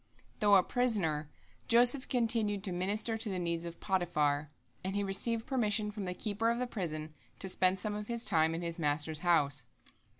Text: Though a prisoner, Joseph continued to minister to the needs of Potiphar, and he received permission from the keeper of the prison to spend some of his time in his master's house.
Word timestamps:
Though 0.39 0.55
a 0.55 0.63
prisoner, 0.63 1.29
Joseph 1.67 2.09
continued 2.09 2.63
to 2.63 2.71
minister 2.71 3.19
to 3.19 3.29
the 3.29 3.37
needs 3.37 3.65
of 3.65 3.79
Potiphar, 3.79 4.49
and 4.83 4.95
he 4.95 5.03
received 5.03 5.45
permission 5.45 5.91
from 5.91 6.05
the 6.05 6.15
keeper 6.15 6.49
of 6.49 6.57
the 6.57 6.65
prison 6.65 7.13
to 7.37 7.47
spend 7.47 7.79
some 7.79 7.93
of 7.93 8.07
his 8.07 8.25
time 8.25 8.55
in 8.55 8.63
his 8.63 8.79
master's 8.79 9.19
house. 9.19 9.67